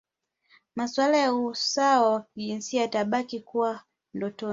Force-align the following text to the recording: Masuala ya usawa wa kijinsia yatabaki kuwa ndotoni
Masuala 0.75 1.17
ya 1.17 1.33
usawa 1.33 2.11
wa 2.13 2.21
kijinsia 2.21 2.81
yatabaki 2.81 3.39
kuwa 3.39 3.83
ndotoni 4.13 4.49